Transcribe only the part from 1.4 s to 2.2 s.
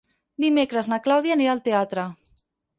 al teatre.